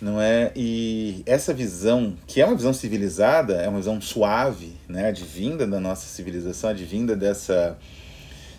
não 0.00 0.20
é? 0.20 0.50
E 0.56 1.22
essa 1.26 1.52
visão, 1.52 2.16
que 2.26 2.40
é 2.40 2.46
uma 2.46 2.56
visão 2.56 2.72
civilizada, 2.72 3.54
é 3.54 3.68
uma 3.68 3.78
visão 3.78 4.00
suave, 4.00 4.76
né? 4.88 5.08
Advinda 5.08 5.66
da 5.66 5.78
nossa 5.78 6.06
civilização, 6.06 6.70
advinda 6.70 7.14
dessa, 7.14 7.76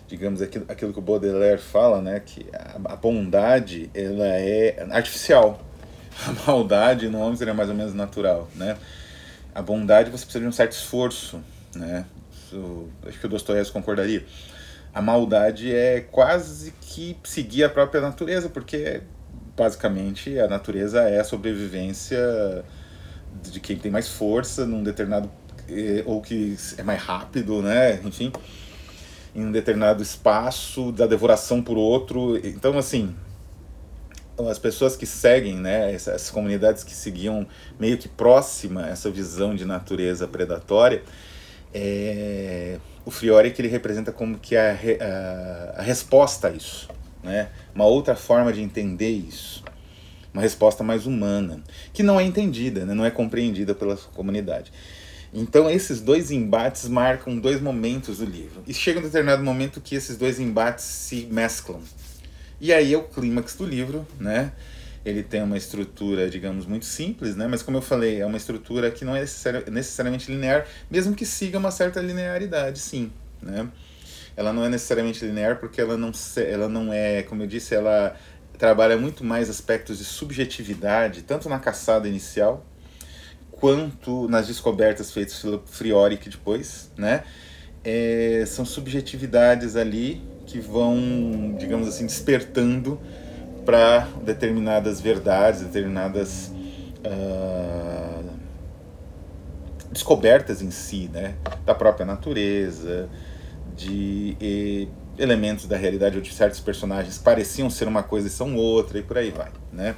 digamos, 0.06 0.40
aquilo, 0.40 0.64
aquilo 0.68 0.92
que 0.92 0.98
o 0.98 1.02
Baudelaire 1.02 1.60
fala, 1.60 2.00
né? 2.00 2.20
Que 2.20 2.46
a, 2.52 2.92
a 2.92 2.96
bondade, 2.96 3.90
ela 3.92 4.26
é 4.26 4.86
artificial. 4.90 5.60
A 6.26 6.46
maldade 6.46 7.08
no 7.08 7.18
homem 7.18 7.36
seria 7.36 7.54
mais 7.54 7.70
ou 7.70 7.74
menos 7.74 7.94
natural, 7.94 8.46
né? 8.54 8.76
A 9.54 9.62
bondade 9.62 10.10
você 10.10 10.24
precisa 10.24 10.42
de 10.42 10.46
um 10.46 10.52
certo 10.52 10.72
esforço, 10.72 11.40
né? 11.74 12.04
Isso, 12.30 12.86
acho 13.06 13.18
que 13.18 13.24
o 13.24 13.28
Dostoiévski 13.30 13.72
concordaria. 13.72 14.22
A 14.92 15.00
maldade 15.00 15.74
é 15.74 16.02
quase 16.02 16.74
que 16.82 17.16
seguir 17.24 17.64
a 17.64 17.70
própria 17.70 18.02
natureza, 18.02 18.50
porque 18.50 19.00
basicamente 19.56 20.38
a 20.38 20.48
natureza 20.48 21.02
é 21.02 21.20
a 21.20 21.24
sobrevivência 21.24 22.64
de 23.42 23.60
quem 23.60 23.76
tem 23.76 23.90
mais 23.90 24.08
força 24.08 24.66
num 24.66 24.82
determinado 24.82 25.30
eh, 25.68 26.02
ou 26.06 26.20
que 26.20 26.56
é 26.76 26.82
mais 26.82 27.00
rápido, 27.00 27.62
né? 27.62 28.00
Enfim, 28.04 28.32
em 29.34 29.46
um 29.46 29.52
determinado 29.52 30.02
espaço 30.02 30.92
da 30.92 31.06
devoração 31.06 31.62
por 31.62 31.76
outro. 31.76 32.36
Então, 32.46 32.76
assim, 32.78 33.14
as 34.50 34.58
pessoas 34.58 34.96
que 34.96 35.06
seguem, 35.06 35.56
né, 35.56 35.92
essas 35.94 36.30
comunidades 36.30 36.84
que 36.84 36.92
seguiam 36.92 37.46
meio 37.78 37.96
que 37.98 38.08
próxima 38.08 38.88
essa 38.88 39.10
visão 39.10 39.54
de 39.54 39.64
natureza 39.64 40.26
predatória, 40.26 41.02
é, 41.72 42.78
o 43.04 43.10
Friore 43.10 43.50
que 43.50 43.62
ele 43.62 43.68
representa 43.68 44.12
como 44.12 44.38
que 44.38 44.56
a, 44.56 44.72
a, 44.72 45.80
a 45.80 45.82
resposta 45.82 46.48
a 46.48 46.50
isso 46.50 46.88
né? 47.22 47.48
uma 47.74 47.84
outra 47.84 48.14
forma 48.14 48.52
de 48.52 48.60
entender 48.60 49.10
isso, 49.10 49.62
uma 50.32 50.42
resposta 50.42 50.82
mais 50.82 51.06
humana, 51.06 51.62
que 51.92 52.02
não 52.02 52.18
é 52.18 52.24
entendida, 52.24 52.84
né? 52.84 52.94
não 52.94 53.04
é 53.04 53.10
compreendida 53.10 53.74
pela 53.74 53.96
comunidade. 53.96 54.72
Então 55.34 55.70
esses 55.70 56.00
dois 56.00 56.30
embates 56.30 56.88
marcam 56.88 57.38
dois 57.38 57.60
momentos 57.60 58.18
do 58.18 58.26
livro. 58.26 58.62
E 58.66 58.74
chega 58.74 58.98
um 58.98 59.02
determinado 59.02 59.42
momento 59.42 59.80
que 59.80 59.94
esses 59.94 60.16
dois 60.16 60.38
embates 60.38 60.84
se 60.84 61.26
mesclam. 61.30 61.80
E 62.60 62.72
aí 62.72 62.92
é 62.92 62.98
o 62.98 63.02
clímax 63.04 63.56
do 63.56 63.64
livro, 63.64 64.06
né? 64.20 64.52
Ele 65.04 65.22
tem 65.22 65.42
uma 65.42 65.56
estrutura, 65.56 66.30
digamos, 66.30 66.64
muito 66.64 66.84
simples, 66.84 67.34
né? 67.34 67.48
Mas 67.48 67.62
como 67.62 67.78
eu 67.78 67.82
falei, 67.82 68.20
é 68.20 68.26
uma 68.26 68.36
estrutura 68.36 68.90
que 68.90 69.04
não 69.04 69.16
é 69.16 69.20
necessariamente 69.70 70.30
linear, 70.30 70.66
mesmo 70.88 71.14
que 71.14 71.26
siga 71.26 71.58
uma 71.58 71.72
certa 71.72 72.00
linearidade, 72.00 72.78
sim, 72.78 73.10
né? 73.42 73.68
Ela 74.36 74.52
não 74.52 74.64
é 74.64 74.68
necessariamente 74.68 75.24
linear 75.24 75.58
porque 75.58 75.80
ela 75.80 75.96
não, 75.96 76.12
ela 76.36 76.68
não 76.68 76.92
é, 76.92 77.22
como 77.22 77.42
eu 77.42 77.46
disse, 77.46 77.74
ela 77.74 78.16
trabalha 78.58 78.96
muito 78.96 79.24
mais 79.24 79.50
aspectos 79.50 79.98
de 79.98 80.04
subjetividade, 80.04 81.22
tanto 81.22 81.48
na 81.48 81.58
caçada 81.58 82.08
inicial, 82.08 82.64
quanto 83.50 84.28
nas 84.28 84.46
descobertas 84.46 85.12
feitas 85.12 85.38
pelo 85.38 85.62
Frioric 85.66 86.28
depois, 86.28 86.90
né? 86.96 87.24
É, 87.84 88.44
são 88.46 88.64
subjetividades 88.64 89.74
ali 89.74 90.22
que 90.46 90.60
vão, 90.60 91.56
digamos 91.58 91.88
assim, 91.88 92.06
despertando 92.06 93.00
para 93.64 94.08
determinadas 94.24 95.00
verdades, 95.00 95.62
determinadas 95.62 96.52
uh, 97.04 98.24
descobertas 99.90 100.62
em 100.62 100.70
si, 100.70 101.10
né? 101.12 101.34
Da 101.64 101.74
própria 101.74 102.06
natureza, 102.06 103.08
de 103.82 104.88
elementos 105.18 105.66
da 105.66 105.76
realidade 105.76 106.16
ou 106.16 106.22
de 106.22 106.32
certos 106.32 106.60
personagens 106.60 107.18
que 107.18 107.24
pareciam 107.24 107.68
ser 107.68 107.86
uma 107.88 108.02
coisa 108.02 108.28
e 108.28 108.30
são 108.30 108.56
outra 108.56 108.98
e 108.98 109.02
por 109.02 109.18
aí 109.18 109.30
vai, 109.30 109.50
né? 109.72 109.94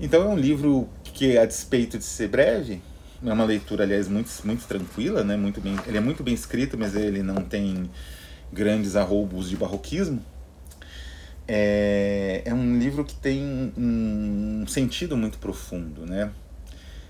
Então 0.00 0.22
é 0.22 0.26
um 0.26 0.36
livro 0.36 0.88
que, 1.02 1.36
a 1.36 1.44
despeito 1.44 1.98
de 1.98 2.04
ser 2.04 2.28
breve, 2.28 2.80
é 3.24 3.32
uma 3.32 3.44
leitura, 3.44 3.84
aliás, 3.84 4.08
muito, 4.08 4.30
muito 4.44 4.66
tranquila, 4.66 5.24
né? 5.24 5.36
Muito 5.36 5.60
bem, 5.60 5.76
ele 5.86 5.98
é 5.98 6.00
muito 6.00 6.22
bem 6.22 6.34
escrito, 6.34 6.78
mas 6.78 6.94
ele 6.94 7.22
não 7.22 7.36
tem 7.36 7.90
grandes 8.52 8.96
arroubos 8.96 9.48
de 9.48 9.56
barroquismo. 9.56 10.22
É, 11.46 12.42
é 12.44 12.54
um 12.54 12.78
livro 12.78 13.04
que 13.04 13.14
tem 13.14 13.72
um 13.76 14.64
sentido 14.68 15.16
muito 15.16 15.38
profundo, 15.38 16.06
né? 16.06 16.30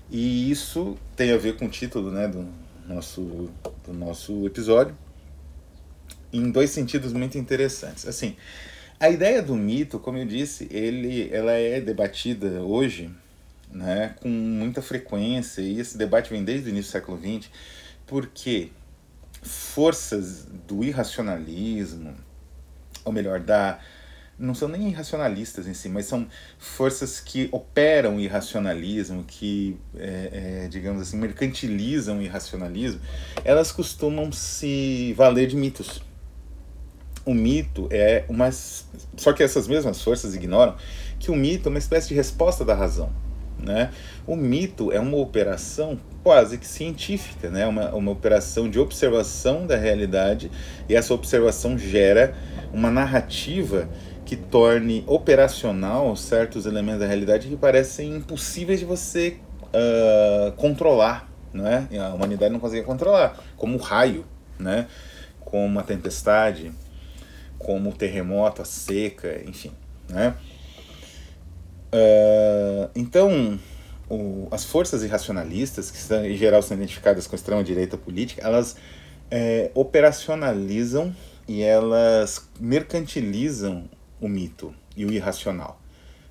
E 0.09 0.49
isso 0.49 0.97
tem 1.15 1.31
a 1.31 1.37
ver 1.37 1.57
com 1.57 1.65
o 1.65 1.69
título, 1.69 2.09
né, 2.09 2.27
do 2.27 2.47
nosso, 2.87 3.49
do 3.85 3.93
nosso 3.93 4.47
episódio, 4.47 4.95
em 6.31 6.51
dois 6.51 6.69
sentidos 6.69 7.13
muito 7.13 7.37
interessantes. 7.37 8.07
Assim, 8.07 8.35
a 8.99 9.09
ideia 9.09 9.41
do 9.41 9.55
mito, 9.55 9.99
como 9.99 10.17
eu 10.17 10.25
disse, 10.25 10.67
ele, 10.71 11.29
ela 11.31 11.53
é 11.53 11.79
debatida 11.79 12.61
hoje 12.61 13.09
né, 13.71 14.15
com 14.21 14.27
muita 14.27 14.81
frequência, 14.81 15.61
e 15.61 15.79
esse 15.79 15.97
debate 15.97 16.29
vem 16.29 16.43
desde 16.43 16.69
o 16.69 16.71
início 16.71 16.89
do 16.89 16.93
século 16.93 17.17
XX, 17.17 17.49
porque 18.05 18.71
forças 19.41 20.45
do 20.67 20.83
irracionalismo, 20.83 22.15
ou 23.05 23.13
melhor, 23.13 23.39
da 23.39 23.79
não 24.37 24.55
são 24.55 24.69
nem 24.69 24.87
irracionalistas 24.87 25.67
em 25.67 25.73
si, 25.73 25.89
mas 25.89 26.05
são 26.05 26.25
forças 26.57 27.19
que 27.19 27.49
operam 27.51 28.15
o 28.15 28.19
irracionalismo, 28.21 29.25
que, 29.25 29.77
é, 29.97 30.63
é, 30.63 30.67
digamos 30.69 31.01
assim, 31.01 31.17
mercantilizam 31.17 32.19
o 32.19 32.21
irracionalismo, 32.21 33.01
elas 33.43 33.69
costumam 33.69 34.31
se 34.31 35.13
valer 35.17 35.47
de 35.47 35.57
mitos 35.57 36.01
o 37.29 37.33
mito 37.33 37.87
é 37.91 38.23
uma. 38.27 38.49
Só 38.51 39.31
que 39.33 39.43
essas 39.43 39.67
mesmas 39.67 40.01
forças 40.01 40.33
ignoram 40.33 40.75
que 41.19 41.29
o 41.29 41.35
mito 41.35 41.67
é 41.67 41.69
uma 41.69 41.77
espécie 41.77 42.07
de 42.07 42.15
resposta 42.15 42.65
da 42.65 42.73
razão. 42.73 43.11
Né? 43.59 43.91
O 44.25 44.35
mito 44.35 44.91
é 44.91 44.99
uma 44.99 45.17
operação 45.17 45.99
quase 46.23 46.57
que 46.57 46.65
científica, 46.65 47.49
né? 47.49 47.67
uma, 47.67 47.93
uma 47.93 48.11
operação 48.11 48.69
de 48.69 48.79
observação 48.79 49.67
da 49.67 49.75
realidade, 49.75 50.49
e 50.87 50.95
essa 50.95 51.13
observação 51.13 51.77
gera 51.77 52.33
uma 52.73 52.89
narrativa 52.89 53.89
que 54.25 54.37
torne 54.37 55.03
operacional 55.05 56.15
certos 56.15 56.65
elementos 56.65 57.01
da 57.01 57.05
realidade 57.05 57.47
que 57.47 57.57
parecem 57.57 58.15
impossíveis 58.15 58.79
de 58.79 58.85
você 58.85 59.37
uh, 59.65 60.51
controlar. 60.53 61.29
Né? 61.53 61.87
A 61.99 62.13
humanidade 62.13 62.53
não 62.53 62.59
consegue 62.61 62.85
controlar, 62.85 63.37
como 63.57 63.77
o 63.77 63.81
raio, 63.81 64.25
né? 64.57 64.87
como 65.43 65.79
a 65.79 65.83
tempestade, 65.83 66.71
como 67.59 67.89
o 67.89 67.93
terremoto, 67.93 68.61
a 68.61 68.65
seca, 68.65 69.43
enfim. 69.45 69.71
Né? 70.07 70.33
Uh, 71.93 72.89
então, 72.95 73.59
o, 74.09 74.47
as 74.49 74.63
forças 74.63 75.03
irracionalistas, 75.03 75.91
que 75.91 75.97
são, 75.97 76.25
em 76.25 76.35
geral 76.35 76.63
são 76.63 76.75
identificadas 76.75 77.27
com 77.27 77.35
a 77.35 77.37
extrema-direita 77.37 77.97
política, 77.97 78.41
elas 78.41 78.75
é, 79.29 79.69
operacionalizam 79.75 81.15
e 81.47 81.61
elas 81.61 82.49
mercantilizam 82.59 83.89
o 84.19 84.27
mito 84.27 84.73
e 84.95 85.05
o 85.05 85.11
irracional. 85.11 85.79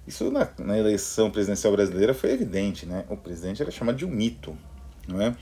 Isso 0.06 0.30
na, 0.30 0.49
na 0.58 0.78
eleição 0.78 1.30
presidencial 1.30 1.73
brasileira 1.73 2.14
foi 2.14 2.32
evidente, 2.32 2.87
né? 2.87 3.04
O 3.11 3.16
presidente 3.16 3.61
era 3.61 3.70
chamado 3.70 3.97
de 3.97 4.06
um 4.06 4.08
mito, 4.08 4.56
não 5.06 5.20
é? 5.20 5.37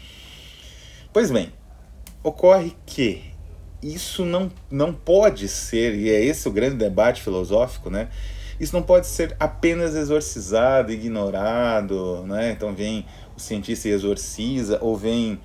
Pois 1.13 1.31
bem, 1.31 1.53
ocorre 2.23 2.75
que 2.85 3.36
isso 3.83 4.25
não, 4.25 4.51
não 4.71 4.93
pode 4.93 5.49
ser, 5.49 5.95
e 5.95 6.11
é 6.11 6.25
esse 6.25 6.49
o 6.49 6.51
grande 6.51 6.77
debate 6.77 7.23
filosófico, 7.23 7.91
né? 7.91 8.09
Isso 8.59 8.75
não 8.75 8.83
pode 8.83 9.07
ser 9.07 9.37
apenas 9.39 9.95
exorcizado, 9.95 10.91
ignorado, 10.91 12.25
né? 12.27 12.53
Então 12.53 12.75
vem 12.75 13.05
o 13.37 13.41
cientista 13.41 13.89
e 13.89 13.93
exorciza, 13.93 14.79
ou 14.81 14.97
vem 14.97 15.39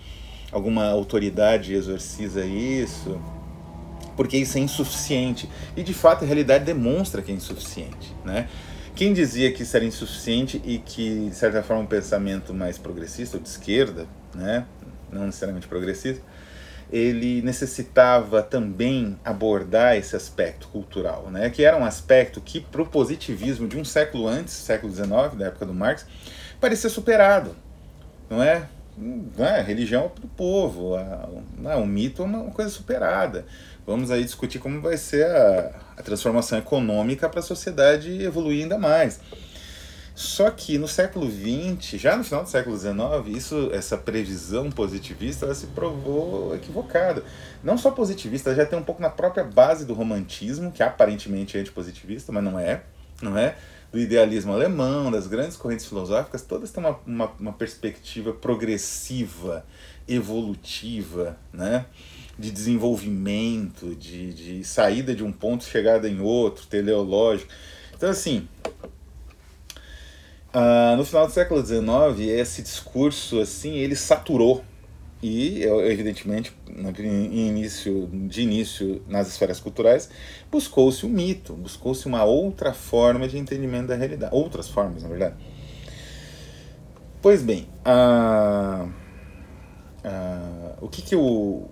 alguma 0.51 0.85
autoridade 0.85 1.73
e 1.73 1.75
exorciza 1.75 2.45
isso, 2.45 3.19
porque 4.15 4.37
isso 4.37 4.57
é 4.57 4.61
insuficiente. 4.61 5.49
E 5.75 5.83
de 5.83 5.93
fato 5.93 6.23
a 6.23 6.27
realidade 6.27 6.63
demonstra 6.63 7.21
que 7.21 7.31
é 7.31 7.35
insuficiente, 7.35 8.15
né? 8.23 8.47
Quem 8.95 9.13
dizia 9.13 9.51
que 9.51 9.63
isso 9.63 9.75
era 9.75 9.85
insuficiente 9.85 10.61
e 10.65 10.77
que, 10.77 11.29
de 11.29 11.35
certa 11.35 11.63
forma, 11.63 11.83
um 11.83 11.87
pensamento 11.87 12.53
mais 12.53 12.77
progressista 12.77 13.37
ou 13.37 13.43
de 13.43 13.47
esquerda, 13.47 14.05
né? 14.35 14.65
não 15.11 15.25
necessariamente 15.25 15.67
progressista, 15.67 16.23
ele 16.91 17.41
necessitava 17.41 18.43
também 18.43 19.17
abordar 19.23 19.95
esse 19.95 20.15
aspecto 20.15 20.67
cultural, 20.67 21.29
né? 21.31 21.49
que 21.49 21.63
era 21.63 21.77
um 21.77 21.85
aspecto 21.85 22.41
que, 22.41 22.59
para 22.59 22.81
o 22.81 22.85
positivismo 22.85 23.67
de 23.67 23.77
um 23.77 23.85
século 23.85 24.27
antes, 24.27 24.53
século 24.53 24.93
XIX, 24.93 25.35
da 25.37 25.47
época 25.47 25.65
do 25.65 25.73
Marx, 25.73 26.05
parecia 26.59 26.89
superado. 26.89 27.55
Não 28.29 28.43
é? 28.43 28.67
Não 28.97 29.45
é? 29.45 29.59
A 29.59 29.63
religião 29.63 30.11
é 30.15 30.19
do 30.19 30.27
povo, 30.27 30.95
a, 30.95 31.29
não, 31.57 31.83
o 31.83 31.87
mito 31.87 32.21
é 32.21 32.25
uma 32.25 32.51
coisa 32.51 32.69
superada. 32.69 33.45
Vamos 33.85 34.11
aí 34.11 34.23
discutir 34.23 34.59
como 34.59 34.81
vai 34.81 34.97
ser 34.97 35.25
a, 35.25 35.71
a 35.97 36.03
transformação 36.03 36.59
econômica 36.59 37.29
para 37.29 37.39
a 37.39 37.43
sociedade 37.43 38.21
evoluir 38.21 38.63
ainda 38.63 38.77
mais. 38.77 39.19
Só 40.13 40.51
que 40.51 40.77
no 40.77 40.87
século 40.87 41.29
XX, 41.29 41.99
já 41.99 42.17
no 42.17 42.23
final 42.23 42.43
do 42.43 42.49
século 42.49 42.77
XIX, 42.77 42.93
isso, 43.35 43.69
essa 43.73 43.97
previsão 43.97 44.69
positivista 44.69 45.45
ela 45.45 45.55
se 45.55 45.67
provou 45.67 46.53
equivocada. 46.55 47.23
Não 47.63 47.77
só 47.77 47.91
positivista, 47.91 48.53
já 48.53 48.65
tem 48.65 48.77
um 48.77 48.83
pouco 48.83 49.01
na 49.01 49.09
própria 49.09 49.43
base 49.43 49.85
do 49.85 49.93
romantismo, 49.93 50.71
que 50.71 50.83
aparentemente 50.83 51.57
é 51.57 51.61
antipositivista, 51.61 52.31
mas 52.31 52.43
não 52.43 52.59
é, 52.59 52.83
não 53.21 53.37
é? 53.37 53.55
Do 53.91 53.99
idealismo 53.99 54.53
alemão, 54.53 55.11
das 55.11 55.27
grandes 55.27 55.57
correntes 55.57 55.85
filosóficas, 55.85 56.41
todas 56.41 56.71
têm 56.71 56.83
uma, 56.83 56.99
uma, 57.05 57.31
uma 57.39 57.53
perspectiva 57.53 58.31
progressiva, 58.33 59.65
evolutiva, 60.07 61.37
né? 61.51 61.85
de 62.37 62.51
desenvolvimento, 62.51 63.95
de, 63.95 64.33
de 64.33 64.63
saída 64.63 65.13
de 65.13 65.23
um 65.23 65.31
ponto, 65.31 65.63
chegada 65.63 66.09
em 66.09 66.19
outro, 66.19 66.65
teleológico. 66.65 67.51
Então, 67.95 68.09
assim, 68.09 68.47
Uh, 70.53 70.97
no 70.97 71.05
final 71.05 71.27
do 71.27 71.31
século 71.31 71.65
XIX, 71.65 72.29
esse 72.29 72.61
discurso 72.61 73.39
assim 73.39 73.75
ele 73.75 73.95
saturou 73.95 74.63
e, 75.23 75.63
evidentemente, 75.63 76.51
início, 77.31 78.09
de 78.11 78.41
início 78.41 79.03
nas 79.07 79.27
esferas 79.27 79.59
culturais, 79.59 80.09
buscou-se 80.51 81.05
um 81.05 81.09
mito, 81.09 81.53
buscou-se 81.53 82.07
uma 82.07 82.23
outra 82.23 82.73
forma 82.73 83.27
de 83.27 83.37
entendimento 83.37 83.87
da 83.87 83.95
realidade, 83.95 84.33
outras 84.33 84.67
formas, 84.67 85.03
na 85.03 85.09
verdade. 85.09 85.35
Pois 87.21 87.43
bem, 87.43 87.67
uh, 87.85 88.87
uh, 90.03 90.77
o 90.81 90.87
que, 90.87 91.03
que 91.03 91.15
o, 91.15 91.69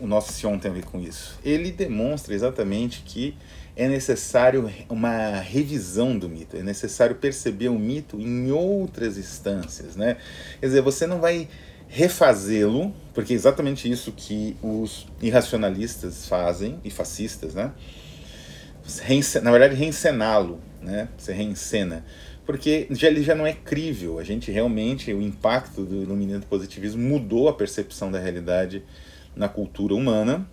o 0.00 0.06
nosso 0.06 0.32
Sion 0.32 0.56
tem 0.58 0.70
a 0.70 0.74
ver 0.74 0.84
com 0.84 1.00
isso? 1.00 1.36
Ele 1.44 1.72
demonstra 1.72 2.32
exatamente 2.32 3.02
que 3.04 3.36
é 3.74 3.88
necessário 3.88 4.70
uma 4.88 5.36
revisão 5.40 6.18
do 6.18 6.28
mito, 6.28 6.56
é 6.56 6.62
necessário 6.62 7.16
perceber 7.16 7.68
o 7.68 7.78
mito 7.78 8.20
em 8.20 8.50
outras 8.50 9.16
instâncias, 9.16 9.96
né? 9.96 10.18
Quer 10.60 10.66
dizer, 10.66 10.82
você 10.82 11.06
não 11.06 11.20
vai 11.20 11.48
refazê-lo, 11.88 12.94
porque 13.12 13.32
é 13.32 13.36
exatamente 13.36 13.90
isso 13.90 14.12
que 14.12 14.56
os 14.62 15.06
irracionalistas 15.20 16.26
fazem, 16.26 16.78
e 16.84 16.90
fascistas, 16.90 17.54
né? 17.54 17.72
Na 19.42 19.50
verdade, 19.50 19.74
reencená-lo, 19.74 20.60
né? 20.80 21.08
Você 21.16 21.32
reencena. 21.32 22.04
Porque 22.44 22.88
já, 22.90 23.08
ele 23.08 23.22
já 23.22 23.34
não 23.34 23.46
é 23.46 23.52
crível, 23.52 24.18
a 24.18 24.24
gente 24.24 24.50
realmente, 24.50 25.12
o 25.12 25.22
impacto 25.22 25.84
do 25.84 26.02
iluminismo 26.02 26.44
positivismo 26.46 27.00
mudou 27.00 27.48
a 27.48 27.52
percepção 27.52 28.10
da 28.10 28.18
realidade 28.18 28.82
na 29.36 29.48
cultura 29.48 29.94
humana, 29.94 30.46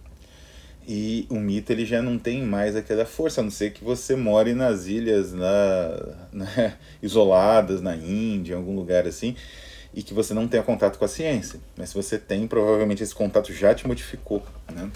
e 0.91 1.27
o 1.29 1.35
mito 1.35 1.71
ele 1.71 1.85
já 1.85 2.01
não 2.01 2.17
tem 2.17 2.41
mais 2.41 2.75
aquela 2.75 3.05
força, 3.05 3.41
a 3.41 3.43
não 3.43 3.51
ser 3.51 3.71
que 3.73 3.83
você 3.83 4.15
more 4.15 4.55
nas 4.55 4.87
ilhas 4.87 5.31
na, 5.31 6.15
na, 6.33 6.73
isoladas, 6.99 7.79
na 7.79 7.95
Índia, 7.95 8.53
em 8.53 8.57
algum 8.57 8.75
lugar 8.75 9.05
assim, 9.05 9.35
e 9.93 10.01
que 10.01 10.15
você 10.15 10.33
não 10.33 10.47
tenha 10.47 10.63
contato 10.63 10.97
com 10.97 11.05
a 11.05 11.07
ciência. 11.07 11.59
Mas 11.77 11.89
se 11.89 11.95
você 11.95 12.17
tem, 12.17 12.47
provavelmente 12.47 13.03
esse 13.03 13.13
contato 13.13 13.53
já 13.53 13.71
te 13.75 13.87
modificou. 13.87 14.43
Né? 14.73 14.89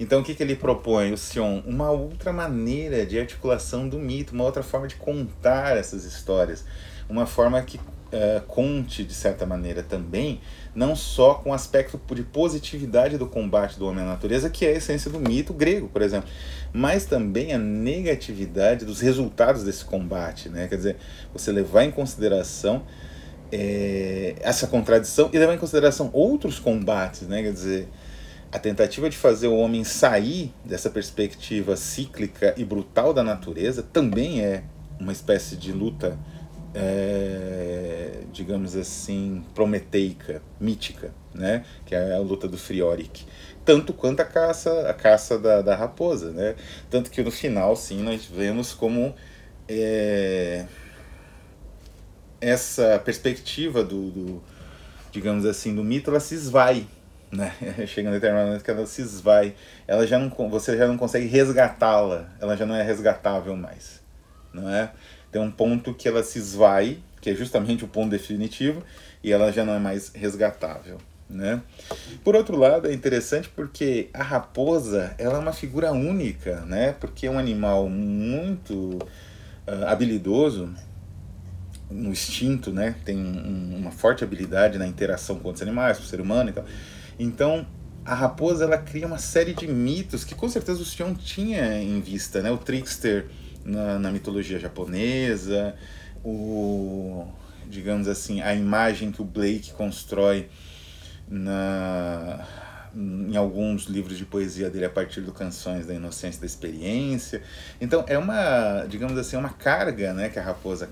Então 0.00 0.22
o 0.22 0.24
que, 0.24 0.34
que 0.34 0.42
ele 0.42 0.56
propõe, 0.56 1.12
o 1.12 1.18
Sion? 1.18 1.60
Uma 1.66 1.90
outra 1.90 2.32
maneira 2.32 3.04
de 3.04 3.18
articulação 3.18 3.86
do 3.86 3.98
mito, 3.98 4.32
uma 4.32 4.44
outra 4.44 4.62
forma 4.62 4.88
de 4.88 4.96
contar 4.96 5.76
essas 5.76 6.06
histórias. 6.06 6.64
Uma 7.06 7.26
forma 7.26 7.60
que 7.60 7.78
uh, 8.12 8.40
conte, 8.46 9.04
de 9.04 9.14
certa 9.14 9.46
maneira, 9.46 9.82
também 9.82 10.40
não 10.74 10.96
só 10.96 11.34
com 11.34 11.50
o 11.50 11.52
aspecto 11.52 12.00
de 12.14 12.22
positividade 12.22 13.16
do 13.16 13.26
combate 13.26 13.78
do 13.78 13.86
homem 13.86 14.02
à 14.02 14.06
natureza, 14.06 14.50
que 14.50 14.66
é 14.66 14.70
a 14.70 14.72
essência 14.72 15.10
do 15.10 15.20
mito 15.20 15.52
grego, 15.52 15.88
por 15.88 16.02
exemplo, 16.02 16.28
mas 16.72 17.04
também 17.06 17.52
a 17.52 17.58
negatividade 17.58 18.84
dos 18.84 19.00
resultados 19.00 19.62
desse 19.62 19.84
combate, 19.84 20.48
né? 20.48 20.66
Quer 20.66 20.76
dizer, 20.76 20.96
você 21.32 21.52
levar 21.52 21.84
em 21.84 21.90
consideração 21.90 22.82
é, 23.52 24.34
essa 24.40 24.66
contradição 24.66 25.30
e 25.32 25.38
levar 25.38 25.54
em 25.54 25.58
consideração 25.58 26.10
outros 26.12 26.58
combates, 26.58 27.22
né? 27.22 27.42
Quer 27.42 27.52
dizer, 27.52 27.88
a 28.50 28.58
tentativa 28.58 29.08
de 29.08 29.16
fazer 29.16 29.48
o 29.48 29.56
homem 29.56 29.84
sair 29.84 30.52
dessa 30.64 30.90
perspectiva 30.90 31.76
cíclica 31.76 32.54
e 32.56 32.64
brutal 32.64 33.12
da 33.12 33.22
natureza 33.22 33.82
também 33.82 34.40
é 34.40 34.64
uma 34.98 35.12
espécie 35.12 35.56
de 35.56 35.72
luta 35.72 36.18
é, 36.74 38.20
digamos 38.32 38.74
assim, 38.74 39.44
prometeica, 39.54 40.42
mítica, 40.58 41.14
né? 41.32 41.64
que 41.86 41.94
é 41.94 42.14
a 42.14 42.18
luta 42.18 42.48
do 42.48 42.58
Frioric. 42.58 43.24
Tanto 43.64 43.94
quanto 43.94 44.20
a 44.20 44.24
caça, 44.24 44.88
a 44.88 44.92
caça 44.92 45.38
da, 45.38 45.62
da 45.62 45.76
raposa. 45.76 46.32
Né? 46.32 46.56
Tanto 46.90 47.10
que 47.10 47.22
no 47.22 47.30
final, 47.30 47.76
sim, 47.76 48.02
nós 48.02 48.26
vemos 48.26 48.74
como 48.74 49.14
é, 49.68 50.66
essa 52.40 52.98
perspectiva 52.98 53.82
do, 53.82 54.10
do, 54.10 54.42
digamos 55.12 55.46
assim, 55.46 55.74
do 55.74 55.84
mito, 55.84 56.10
ela 56.10 56.20
se 56.20 56.34
esvai. 56.34 56.86
Né? 57.30 57.54
Chega 57.86 58.08
um 58.08 58.12
determinado 58.12 58.48
momento 58.48 58.64
que 58.64 58.70
ela 58.70 58.84
se 58.84 59.00
esvai. 59.00 59.54
Ela 59.86 60.06
já 60.06 60.18
não, 60.18 60.28
você 60.50 60.76
já 60.76 60.86
não 60.86 60.98
consegue 60.98 61.26
resgatá-la, 61.26 62.28
ela 62.40 62.56
já 62.56 62.66
não 62.66 62.74
é 62.74 62.82
resgatável 62.82 63.56
mais. 63.56 64.02
Não 64.52 64.68
é? 64.68 64.92
Tem 65.34 65.42
um 65.42 65.50
ponto 65.50 65.92
que 65.92 66.06
ela 66.06 66.22
se 66.22 66.38
esvai, 66.38 66.98
que 67.20 67.28
é 67.28 67.34
justamente 67.34 67.84
o 67.84 67.88
ponto 67.88 68.08
definitivo, 68.08 68.84
e 69.20 69.32
ela 69.32 69.50
já 69.50 69.64
não 69.64 69.72
é 69.74 69.80
mais 69.80 70.12
resgatável. 70.14 70.98
Né? 71.28 71.60
Por 72.22 72.36
outro 72.36 72.56
lado, 72.56 72.86
é 72.86 72.94
interessante 72.94 73.48
porque 73.48 74.10
a 74.14 74.22
raposa 74.22 75.12
ela 75.18 75.34
é 75.34 75.38
uma 75.40 75.52
figura 75.52 75.90
única, 75.90 76.60
né? 76.66 76.92
porque 77.00 77.26
é 77.26 77.30
um 77.32 77.36
animal 77.36 77.88
muito 77.88 78.74
uh, 79.66 79.86
habilidoso 79.88 80.72
no 81.90 82.10
instinto, 82.10 82.72
né? 82.72 82.94
tem 83.04 83.18
um, 83.18 83.76
uma 83.76 83.90
forte 83.90 84.22
habilidade 84.22 84.78
na 84.78 84.86
interação 84.86 85.40
com 85.40 85.48
outros 85.48 85.62
animais, 85.62 85.98
com 85.98 86.04
o 86.04 86.06
ser 86.06 86.20
humano 86.20 86.50
e 86.50 86.52
tal. 86.52 86.64
Então, 87.18 87.66
a 88.04 88.14
raposa 88.14 88.66
ela 88.66 88.78
cria 88.78 89.08
uma 89.08 89.18
série 89.18 89.52
de 89.52 89.66
mitos 89.66 90.22
que 90.22 90.36
com 90.36 90.48
certeza 90.48 90.80
o 90.80 90.84
Sion 90.84 91.12
tinha 91.12 91.82
em 91.82 92.00
vista, 92.00 92.40
né? 92.40 92.52
O 92.52 92.58
trickster 92.58 93.26
na, 93.64 93.98
na 93.98 94.10
mitologia 94.10 94.58
japonesa, 94.58 95.74
o, 96.24 97.26
digamos 97.68 98.08
assim, 98.08 98.40
a 98.40 98.54
imagem 98.54 99.10
que 99.10 99.22
o 99.22 99.24
Blake 99.24 99.72
constrói 99.72 100.48
na, 101.28 102.46
em 102.94 103.36
alguns 103.36 103.84
livros 103.84 104.16
de 104.16 104.24
poesia 104.24 104.70
dele 104.70 104.84
a 104.84 104.90
partir 104.90 105.20
do 105.20 105.32
Canções 105.32 105.86
da 105.86 105.94
Inocência 105.94 106.40
da 106.40 106.46
Experiência. 106.46 107.42
Então 107.80 108.04
é 108.06 108.16
uma, 108.16 108.86
digamos 108.88 109.18
assim, 109.18 109.36
uma 109.36 109.50
carga 109.50 110.12
né, 110.12 110.28
que 110.28 110.38
a 110.38 110.42
raposa 110.42 110.88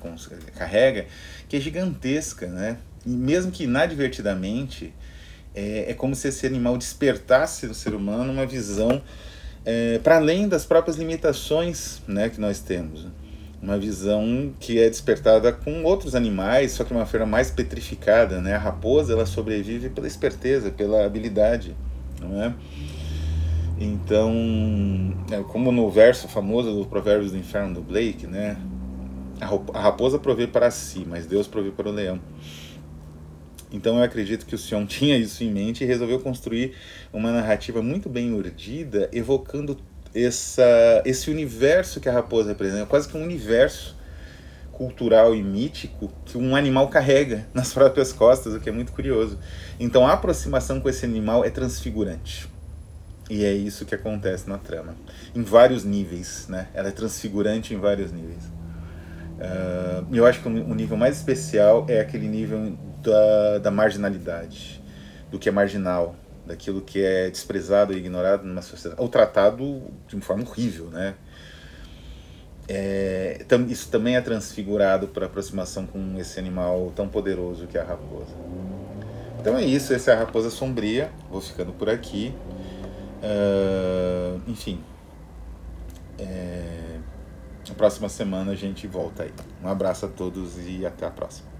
carrega 0.57 1.07
que 1.49 1.57
é 1.57 1.61
gigantesca, 1.61 2.47
né? 2.47 2.79
E 3.05 3.11
mesmo 3.11 3.51
que 3.51 3.65
inadvertidamente, 3.65 4.95
é, 5.55 5.91
é 5.91 5.95
como 5.95 6.15
se 6.15 6.29
esse 6.29 6.47
animal 6.47 6.79
despertasse 6.79 7.67
no 7.67 7.75
ser 7.75 7.95
humano 7.95 8.33
uma 8.33 8.47
visão 8.47 9.03
é, 9.65 9.99
para 9.99 10.17
além 10.17 10.49
das 10.49 10.65
próprias 10.65 10.97
limitações 10.97 12.03
né, 12.07 12.29
que 12.29 12.41
nós 12.41 12.61
temos. 12.61 13.07
Uma 13.61 13.79
visão 13.79 14.53
que 14.59 14.81
é 14.81 14.89
despertada 14.89 15.53
com 15.53 15.85
outros 15.85 16.17
animais, 16.17 16.73
só 16.73 16.83
que 16.83 16.93
uma 16.93 17.07
forma 17.07 17.27
mais 17.27 17.51
petrificada. 17.51 18.41
Né? 18.41 18.55
A 18.55 18.59
raposa 18.59 19.13
ela 19.13 19.25
sobrevive 19.25 19.89
pela 19.89 20.07
esperteza, 20.07 20.71
pela 20.71 21.07
habilidade. 21.07 21.77
Não 22.21 22.43
é? 22.43 22.53
Então, 23.79 24.33
é, 25.31 25.43
como 25.45 25.73
no 25.73 25.91
verso 25.91 26.29
famoso 26.29 26.73
do 26.73 26.87
Provérbios 26.87 27.33
do 27.33 27.39
Inferno 27.39 27.75
do 27.75 27.81
Blake, 27.81 28.27
né? 28.27 28.57
A 29.75 29.81
raposa 29.81 30.21
provê 30.21 30.47
para 30.47 30.71
si, 30.71 31.05
mas 31.05 31.27
Deus 31.27 31.49
provê 31.49 31.73
para 31.73 31.89
o 31.89 31.93
leão. 31.93 32.21
Então 33.73 33.97
eu 33.97 34.05
acredito 34.05 34.45
que 34.45 34.55
o 34.55 34.59
Sion 34.59 34.85
tinha 34.85 35.17
isso 35.17 35.43
em 35.43 35.51
mente 35.51 35.83
e 35.83 35.87
resolveu 35.87 36.21
construir 36.21 36.75
uma 37.13 37.33
narrativa 37.33 37.81
muito 37.81 38.09
bem 38.09 38.33
urdida, 38.33 39.09
evocando 39.13 39.79
essa, 40.15 41.03
esse 41.05 41.31
universo 41.31 41.99
que 41.99 42.09
a 42.09 42.13
raposa 42.13 42.51
representa, 42.51 42.85
quase 42.85 43.09
que 43.09 43.17
um 43.17 43.23
universo 43.23 43.97
cultural 44.73 45.35
e 45.35 45.43
mítico 45.43 46.13
que 46.25 46.37
um 46.37 46.55
animal 46.57 46.89
carrega 46.89 47.47
nas 47.55 47.73
próprias 47.73 48.13
costas, 48.13 48.55
o 48.55 48.61
que 48.61 48.69
é 48.69 48.73
muito 48.73 48.93
curioso. 48.93 49.39
Então 49.81 50.07
a 50.07 50.13
aproximação 50.13 50.81
com 50.81 50.89
esse 50.89 51.05
animal 51.05 51.45
é 51.45 51.51
transfigurante. 51.51 52.51
E 53.31 53.45
é 53.45 53.53
isso 53.53 53.87
que 53.87 53.95
acontece 53.95 54.49
na 54.49 54.59
trama. 54.59 54.95
Em 55.35 55.43
vários 55.43 55.85
níveis, 55.85 56.47
né? 56.49 56.69
Ela 56.75 56.89
é 56.89 56.91
transfigurante 56.91 57.73
em 57.73 57.79
vários 57.79 58.13
níveis. 58.13 58.45
Uh, 59.39 60.07
eu 60.13 60.27
acho 60.27 60.43
que 60.43 60.49
o 60.49 60.75
nível 60.75 60.97
mais 60.97 61.17
especial 61.17 61.87
é 61.89 62.01
aquele 62.01 62.29
nível 62.29 62.77
da, 63.03 63.59
da 63.59 63.71
marginalidade, 63.71 64.83
do 65.31 65.39
que 65.39 65.49
é 65.49 65.53
marginal, 65.53 66.15
daquilo 66.47 66.81
que 66.81 67.03
é 67.03 67.31
desprezado 67.31 67.93
e 67.93 67.97
ignorado 67.97 68.45
numa 68.45 68.63
sociedade, 68.63 69.01
ou 69.01 69.09
tratado 69.09 69.83
de 70.07 70.15
uma 70.15 70.23
forma 70.23 70.43
horrível, 70.45 70.87
né? 70.87 71.15
É, 72.69 73.45
isso 73.69 73.91
também 73.91 74.17
é 74.17 74.21
transfigurado 74.21 75.09
para 75.09 75.27
aproximação 75.27 75.87
com 75.87 76.17
esse 76.19 76.39
animal 76.39 76.93
tão 76.95 77.09
poderoso 77.09 77.67
que 77.67 77.77
é 77.77 77.81
a 77.81 77.85
raposa. 77.85 78.35
Então 79.43 79.59
é 79.59 79.65
isso, 79.65 79.93
essa 79.93 80.13
é 80.13 80.15
a 80.15 80.19
Raposa 80.19 80.51
Sombria. 80.51 81.11
Vou 81.29 81.41
ficando 81.41 81.73
por 81.73 81.91
aqui. 81.91 82.33
Uh, 83.23 84.41
enfim. 84.47 84.81
É, 86.17 86.99
na 87.69 87.75
próxima 87.75 88.09
semana 88.09 88.53
a 88.53 88.55
gente 88.55 88.87
volta 88.87 89.25
aí. 89.25 89.33
Um 89.61 89.67
abraço 89.69 90.07
a 90.07 90.09
todos 90.09 90.57
e 90.65 90.87
até 90.87 91.05
a 91.05 91.11
próxima. 91.11 91.52